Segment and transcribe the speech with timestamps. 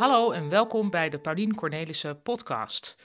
[0.00, 2.96] Hallo en welkom bij de Paulien Cornelissen podcast.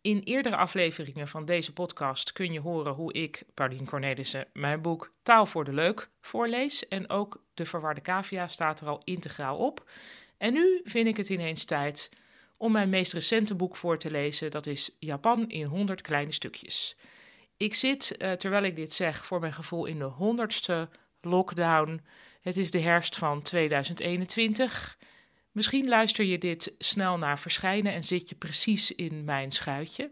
[0.00, 5.12] In eerdere afleveringen van deze podcast kun je horen hoe ik, Paulien Cornelissen, mijn boek
[5.22, 6.88] Taal voor de Leuk voorlees.
[6.88, 9.90] En ook De Verwarde Cavia staat er al integraal op.
[10.38, 12.08] En nu vind ik het ineens tijd
[12.56, 14.50] om mijn meest recente boek voor te lezen.
[14.50, 16.96] Dat is Japan in 100 kleine stukjes.
[17.56, 20.88] Ik zit, eh, terwijl ik dit zeg, voor mijn gevoel in de honderdste
[21.20, 22.00] lockdown.
[22.40, 24.98] Het is de herfst van 2021.
[25.50, 30.10] Misschien luister je dit snel na verschijnen en zit je precies in mijn schuitje.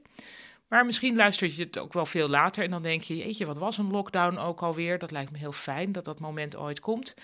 [0.69, 3.59] Maar misschien luister je het ook wel veel later en dan denk je: Jeetje, wat
[3.59, 4.99] was een lockdown ook alweer?
[4.99, 7.15] Dat lijkt me heel fijn dat dat moment ooit komt.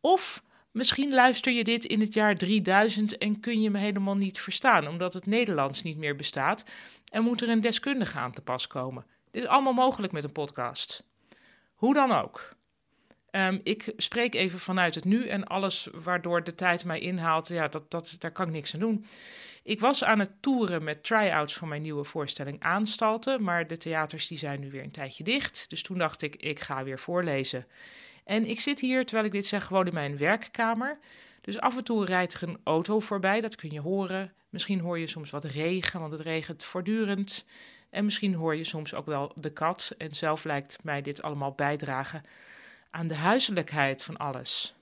[0.00, 4.40] Of misschien luister je dit in het jaar 3000 en kun je me helemaal niet
[4.40, 6.64] verstaan, omdat het Nederlands niet meer bestaat
[7.12, 9.06] en moet er een deskundige aan te pas komen.
[9.30, 11.04] Dit is allemaal mogelijk met een podcast.
[11.74, 12.58] Hoe dan ook.
[13.30, 17.68] Ehm, ik spreek even vanuit het nu en alles waardoor de tijd mij inhaalt, ja,
[17.68, 19.06] dat, dat, daar kan ik niks aan doen.
[19.62, 24.28] Ik was aan het toeren met try-outs van mijn nieuwe voorstelling Aanstalten, maar de theaters
[24.28, 25.70] die zijn nu weer een tijdje dicht.
[25.70, 27.66] Dus toen dacht ik, ik ga weer voorlezen.
[28.24, 30.98] En ik zit hier, terwijl ik dit zeg, gewoon in mijn werkkamer.
[31.40, 34.32] Dus af en toe rijdt er een auto voorbij, dat kun je horen.
[34.48, 37.46] Misschien hoor je soms wat regen, want het regent voortdurend.
[37.90, 39.94] En misschien hoor je soms ook wel de kat.
[39.98, 42.22] En zelf lijkt mij dit allemaal bijdragen
[42.90, 44.74] aan de huiselijkheid van alles.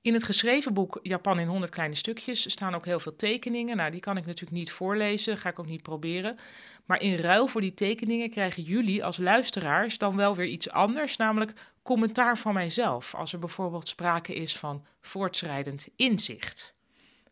[0.00, 3.76] In het geschreven boek Japan in 100 kleine stukjes staan ook heel veel tekeningen.
[3.76, 6.38] Nou, die kan ik natuurlijk niet voorlezen, ga ik ook niet proberen.
[6.84, 11.16] Maar in ruil voor die tekeningen krijgen jullie als luisteraars dan wel weer iets anders,
[11.16, 13.14] namelijk commentaar van mijzelf.
[13.14, 16.74] Als er bijvoorbeeld sprake is van voortschrijdend inzicht.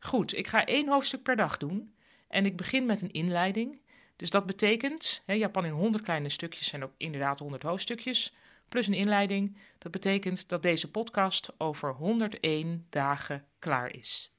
[0.00, 1.94] Goed, ik ga één hoofdstuk per dag doen.
[2.28, 3.80] En ik begin met een inleiding.
[4.16, 8.34] Dus dat betekent, hè, Japan in 100 kleine stukjes zijn ook inderdaad 100 hoofdstukjes
[8.68, 9.56] plus een inleiding.
[9.78, 14.30] Dat betekent dat deze podcast over 101 dagen klaar is.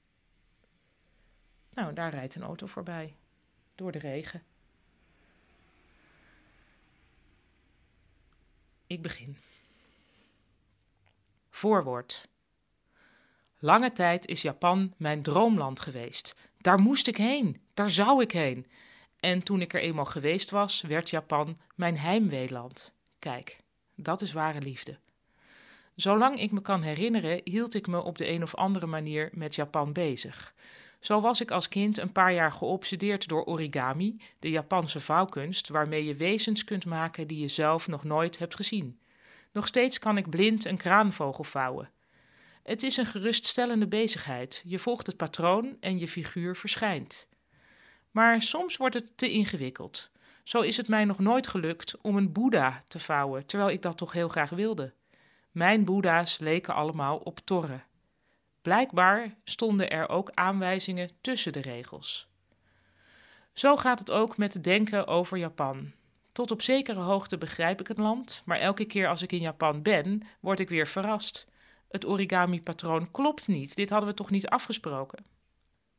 [1.74, 3.16] Nou, daar rijdt een auto voorbij.
[3.76, 4.44] Door de regen.
[8.88, 9.38] Ik begin.
[11.50, 12.28] Voorwoord.
[13.60, 16.36] Lange tijd is Japan mijn droomland geweest.
[16.58, 18.68] Daar moest ik heen, daar zou ik heen.
[19.20, 22.94] En toen ik er eenmaal geweest was, werd Japan mijn heimweeland.
[23.20, 23.60] Kijk,
[23.98, 24.98] dat is ware liefde.
[25.96, 29.56] Zolang ik me kan herinneren, hield ik me op de een of andere manier met
[29.56, 30.54] Japan bezig.
[31.00, 36.06] Zo was ik als kind een paar jaar geobsedeerd door origami, de Japanse vouwkunst waarmee
[36.06, 39.00] je wezens kunt maken die je zelf nog nooit hebt gezien.
[39.52, 41.90] Nog steeds kan ik blind een kraanvogel vouwen.
[42.64, 44.64] Het is een geruststellende bezigheid.
[44.66, 47.28] Je volgt het patroon en je figuur verschijnt.
[48.12, 50.12] Maar soms wordt het te ingewikkeld.
[50.48, 53.98] Zo is het mij nog nooit gelukt om een Boeddha te vouwen, terwijl ik dat
[53.98, 54.94] toch heel graag wilde.
[55.52, 57.84] Mijn Boeddha's leken allemaal op torren.
[58.62, 62.28] Blijkbaar stonden er ook aanwijzingen tussen de regels.
[63.54, 65.92] Zo gaat het ook met het denken over Japan.
[66.32, 69.82] Tot op zekere hoogte begrijp ik het land, maar elke keer als ik in Japan
[69.82, 71.48] ben, word ik weer verrast.
[71.90, 75.37] Het origami-patroon klopt niet, dit hadden we toch niet afgesproken?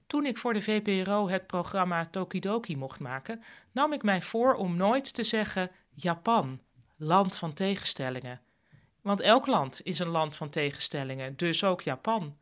[0.08, 3.42] Toen ik voor de VPRO het programma Tokidoki mocht maken,
[3.72, 6.60] nam ik mij voor om nooit te zeggen Japan,
[6.96, 8.40] land van tegenstellingen.
[9.02, 12.36] Want elk land is een land van tegenstellingen, dus ook Japan.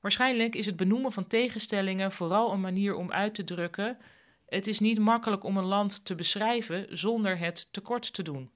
[0.00, 3.98] Waarschijnlijk is het benoemen van tegenstellingen vooral een manier om uit te drukken:
[4.46, 8.50] het is niet makkelijk om een land te beschrijven zonder het tekort te doen.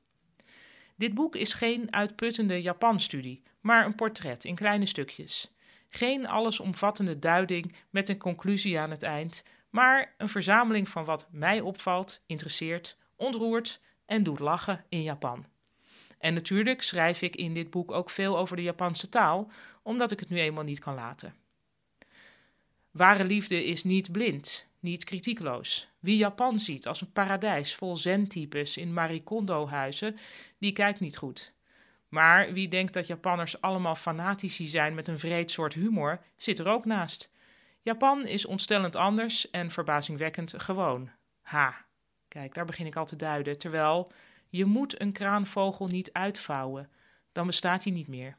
[0.96, 5.55] Dit boek is geen uitputtende Japan-studie, maar een portret in kleine stukjes.
[5.96, 11.60] Geen allesomvattende duiding met een conclusie aan het eind, maar een verzameling van wat mij
[11.60, 15.46] opvalt, interesseert, ontroert en doet lachen in Japan.
[16.18, 19.50] En natuurlijk schrijf ik in dit boek ook veel over de Japanse taal,
[19.82, 21.34] omdat ik het nu eenmaal niet kan laten.
[22.90, 25.88] Ware liefde is niet blind, niet kritiekloos.
[25.98, 30.16] Wie Japan ziet als een paradijs vol zen-types in Marikondo-huizen,
[30.58, 31.54] die kijkt niet goed.
[32.16, 36.68] Maar wie denkt dat Japanners allemaal fanatici zijn met een vreed soort humor, zit er
[36.68, 37.30] ook naast.
[37.80, 41.10] Japan is ontstellend anders en verbazingwekkend gewoon.
[41.42, 41.84] Ha,
[42.28, 43.58] kijk, daar begin ik al te duiden.
[43.58, 44.12] Terwijl
[44.48, 46.90] je moet een kraanvogel niet uitvouwen,
[47.32, 48.36] dan bestaat hij niet meer.